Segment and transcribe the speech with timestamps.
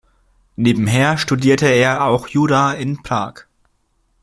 [0.55, 3.41] Nebenher studierte er auch Jura in Prag.